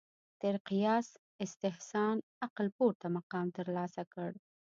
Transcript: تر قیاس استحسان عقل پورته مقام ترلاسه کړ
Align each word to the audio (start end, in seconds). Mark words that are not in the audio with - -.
تر 0.41 0.55
قیاس 0.67 1.07
استحسان 1.45 2.17
عقل 2.45 2.67
پورته 2.77 3.07
مقام 3.17 3.47
ترلاسه 3.57 4.03
کړ 4.13 4.29